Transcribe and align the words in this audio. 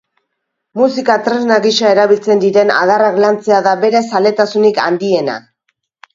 Musika-tresna 0.79 1.57
gisa 1.65 1.91
erabiltzen 1.97 2.41
diren 2.45 2.73
adarrak 2.77 3.21
lantzea 3.25 3.61
da 3.69 3.75
bere 3.85 4.03
zaletasunik 4.09 4.83
handiena. 4.89 5.39